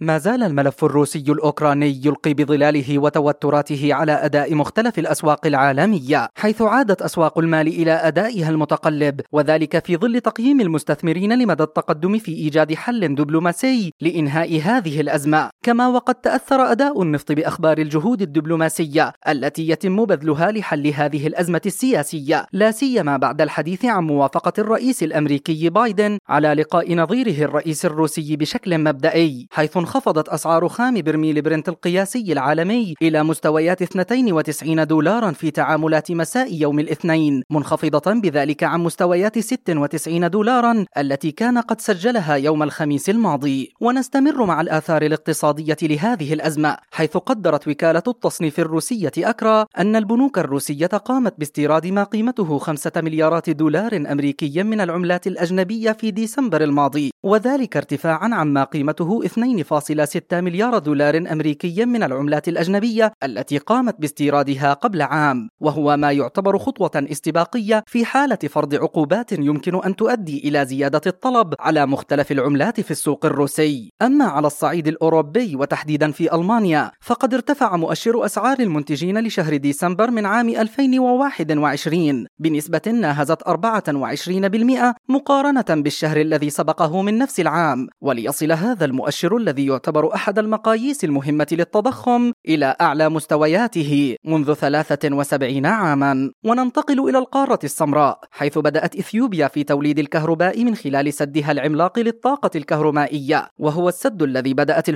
ما 0.00 0.18
زال 0.18 0.42
الملف 0.42 0.84
الروسي 0.84 1.24
الأوكراني 1.28 2.00
يلقي 2.04 2.34
بظلاله 2.34 2.98
وتوتراته 2.98 3.94
على 3.94 4.12
أداء 4.12 4.54
مختلف 4.54 4.98
الأسواق 4.98 5.46
العالمية 5.46 6.28
حيث 6.36 6.62
عادت 6.62 7.02
أسواق 7.02 7.38
المال 7.38 7.66
إلى 7.66 7.92
أدائها 7.92 8.50
المتقلب 8.50 9.20
وذلك 9.32 9.84
في 9.86 9.96
ظل 9.96 10.20
تقييم 10.20 10.60
المستثمرين 10.60 11.38
لمدى 11.38 11.62
التقدم 11.62 12.18
في 12.18 12.32
إيجاد 12.32 12.74
حل 12.74 13.14
دبلوماسي 13.14 13.92
لإنهاء 14.00 14.60
هذه 14.60 15.00
الأزمة. 15.00 15.50
كما 15.66 15.88
وقد 15.88 16.14
تأثر 16.14 16.72
أداء 16.72 17.02
النفط 17.02 17.32
بأخبار 17.32 17.78
الجهود 17.78 18.22
الدبلوماسية 18.22 19.12
التي 19.28 19.68
يتم 19.68 20.04
بذلها 20.04 20.50
لحل 20.52 20.86
هذه 20.86 21.26
الأزمة 21.26 21.60
السياسية. 21.66 22.46
لا 22.52 22.70
سيما 22.70 23.16
بعد 23.16 23.40
الحديث 23.40 23.84
عن 23.84 24.04
موافقة 24.04 24.52
الرئيس 24.58 25.02
الأمريكي 25.02 25.70
بايدن 25.70 26.18
على 26.28 26.54
لقاء 26.54 26.94
نظيره 26.94 27.44
الرئيس 27.44 27.84
الروسي 27.84 28.36
بشكل 28.36 28.78
مبدئي 28.78 29.46
حيث 29.50 29.76
انخفضت 29.76 30.28
أسعار 30.28 30.68
خام 30.68 31.02
برميل 31.02 31.42
برنت 31.42 31.68
القياسي 31.68 32.32
العالمي 32.32 32.94
إلى 33.02 33.22
مستويات 33.22 33.82
92 33.82 34.86
دولارا 34.86 35.32
في 35.32 35.50
تعاملات 35.50 36.12
مساء 36.12 36.54
يوم 36.54 36.78
الاثنين 36.78 37.42
منخفضة 37.50 38.20
بذلك 38.20 38.64
عن 38.64 38.80
مستويات 38.80 39.38
96 39.38 40.30
دولارا 40.30 40.84
التي 40.98 41.30
كان 41.30 41.58
قد 41.58 41.80
سجلها 41.80 42.34
يوم 42.34 42.62
الخميس 42.62 43.10
الماضي. 43.10 43.72
ونستمر 43.80 44.44
مع 44.44 44.60
الآثار 44.60 45.02
الاقتصادية 45.02 45.55
لهذه 45.82 46.32
الأزمة 46.32 46.76
حيث 46.90 47.16
قدرت 47.16 47.68
وكالة 47.68 48.02
التصنيف 48.08 48.60
الروسية 48.60 49.12
أكرا 49.18 49.66
أن 49.78 49.96
البنوك 49.96 50.38
الروسية 50.38 50.86
قامت 50.86 51.34
باستيراد 51.38 51.86
ما 51.86 52.04
قيمته 52.04 52.58
5 52.58 52.92
مليارات 52.96 53.50
دولار 53.50 53.96
أمريكي 53.96 54.62
من 54.62 54.80
العملات 54.80 55.26
الأجنبية 55.26 55.92
في 55.92 56.10
ديسمبر 56.10 56.62
الماضي 56.62 57.10
وذلك 57.24 57.76
ارتفاعا 57.76 58.28
عما 58.34 58.64
قيمته 58.64 59.22
2.6 59.22 60.20
مليار 60.32 60.78
دولار 60.78 61.16
أمريكي 61.32 61.84
من 61.84 62.02
العملات 62.02 62.48
الأجنبية 62.48 63.12
التي 63.22 63.58
قامت 63.58 64.00
باستيرادها 64.00 64.72
قبل 64.72 65.02
عام 65.02 65.48
وهو 65.60 65.96
ما 65.96 66.12
يعتبر 66.12 66.58
خطوة 66.58 66.90
استباقية 66.94 67.84
في 67.86 68.04
حالة 68.04 68.38
فرض 68.50 68.74
عقوبات 68.74 69.32
يمكن 69.32 69.84
أن 69.84 69.96
تؤدي 69.96 70.48
إلى 70.48 70.64
زيادة 70.64 71.00
الطلب 71.06 71.54
على 71.60 71.86
مختلف 71.86 72.32
العملات 72.32 72.80
في 72.80 72.90
السوق 72.90 73.26
الروسي. 73.26 73.90
أما 74.02 74.24
على 74.24 74.46
الصعيد 74.46 74.88
الأوروبي 74.88 75.45
وتحديدا 75.54 76.12
في 76.12 76.34
ألمانيا 76.34 76.90
فقد 77.00 77.34
ارتفع 77.34 77.76
مؤشر 77.76 78.24
أسعار 78.24 78.60
المنتجين 78.60 79.18
لشهر 79.18 79.56
ديسمبر 79.56 80.10
من 80.10 80.26
عام 80.26 80.48
2021 80.48 82.26
بنسبة 82.38 82.80
ناهزت 82.86 83.42
24% 83.42 84.94
مقارنة 85.08 85.82
بالشهر 85.82 86.20
الذي 86.20 86.50
سبقه 86.50 87.02
من 87.02 87.18
نفس 87.18 87.40
العام. 87.40 87.88
وليصل 88.00 88.52
هذا 88.52 88.84
المؤشر 88.84 89.36
الذي 89.36 89.66
يعتبر 89.66 90.14
أحد 90.14 90.38
المقاييس 90.38 91.04
المهمة 91.04 91.46
للتضخم 91.52 92.32
إلى 92.48 92.76
أعلى 92.80 93.08
مستوياته 93.08 94.16
منذ 94.24 94.54
73 94.54 95.66
عاما. 95.66 96.30
وننتقل 96.44 97.08
إلى 97.08 97.18
القارة 97.18 97.58
السمراء 97.64 98.20
حيث 98.30 98.58
بدأت 98.58 98.96
إثيوبيا 98.96 99.48
في 99.48 99.64
توليد 99.64 99.98
الكهرباء 99.98 100.64
من 100.64 100.74
خلال 100.74 101.12
سدها 101.14 101.52
العملاق 101.52 101.98
للطاقة 101.98 102.50
الكهرومائية 102.56 103.48
وهو 103.58 103.88
السد 103.88 104.22
الذي 104.22 104.54
بدأت 104.54 104.88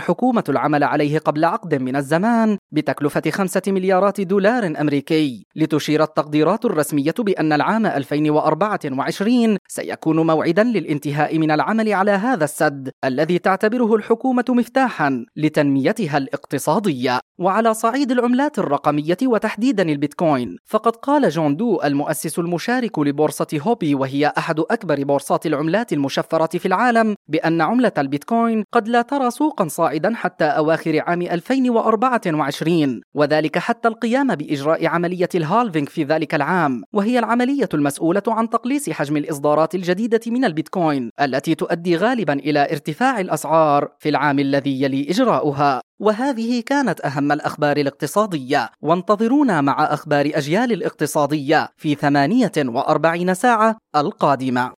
العمل 0.48 0.84
عليه 0.84 1.18
قبل 1.18 1.44
عقد 1.44 1.74
من 1.74 1.96
الزمان 1.96 2.58
بتكلفة 2.72 3.30
خمسة 3.30 3.62
مليارات 3.68 4.20
دولار 4.20 4.66
أمريكي. 4.80 5.46
لتشير 5.56 6.02
التقديرات 6.02 6.64
الرسمية 6.64 7.14
بأن 7.18 7.52
العام 7.52 7.86
2024 7.86 9.56
سيكون 9.68 10.26
موعدا 10.26 10.62
للانتهاء 10.62 11.38
من 11.38 11.50
العمل 11.50 11.92
على 11.92 12.10
هذا 12.10 12.44
السد 12.44 12.90
الذي 13.04 13.38
تعتبره 13.38 13.94
الحكومة 13.94 14.44
مفتاحا 14.48 15.26
لتنميتها 15.36 16.18
الاقتصادية. 16.18 17.20
وعلى 17.38 17.74
صعيد 17.74 18.10
العملات 18.10 18.58
الرقمية 18.58 19.16
وتحديدا 19.22 19.82
البيتكوين 19.82 20.56
فقد 20.66 20.96
قال 20.96 21.28
جون 21.28 21.56
دو 21.56 21.80
المؤسس 21.84 22.38
المشارك 22.38 22.98
لبورصة 22.98 23.46
هوبي 23.54 23.94
وهي 23.94 24.32
أحد 24.38 24.60
أكبر 24.60 25.04
بورصات 25.04 25.46
العملات 25.46 25.92
المشفرة 25.92 26.58
في 26.58 26.66
العالم 26.66 27.14
بأن 27.28 27.60
عملة 27.60 27.92
البيتكوين 27.98 28.64
قد 28.72 28.88
لا 28.88 29.02
ترى 29.02 29.30
سوقا 29.30 29.68
صاعدا 29.68 30.14
حتى 30.20 30.44
أواخر 30.44 31.02
عام 31.06 31.22
2024 31.22 33.00
وذلك 33.14 33.58
حتى 33.58 33.88
القيام 33.88 34.34
بإجراء 34.34 34.86
عملية 34.86 35.28
ال 35.34 35.41
halving 35.41 35.88
في 35.88 36.04
ذلك 36.04 36.34
العام 36.34 36.82
وهي 36.92 37.18
العملية 37.18 37.68
المسؤولة 37.74 38.22
عن 38.28 38.50
تقليص 38.50 38.90
حجم 38.90 39.16
الإصدارات 39.16 39.74
الجديدة 39.74 40.20
من 40.26 40.44
البيتكوين 40.44 41.10
التي 41.20 41.54
تؤدي 41.54 41.96
غالبا 41.96 42.32
إلى 42.32 42.62
ارتفاع 42.72 43.20
الأسعار 43.20 43.88
في 43.98 44.08
العام 44.08 44.38
الذي 44.38 44.82
يلي 44.82 45.10
إجراؤها. 45.10 45.80
وهذه 46.00 46.62
كانت 46.66 47.00
أهم 47.00 47.32
الأخبار 47.32 47.76
الاقتصادية. 47.76 48.70
وانتظرونا 48.82 49.60
مع 49.60 49.84
أخبار 49.94 50.30
أجيال 50.34 50.72
الاقتصادية 50.72 51.68
في 51.76 51.94
48 51.94 53.34
ساعة 53.34 53.76
القادمة. 53.96 54.72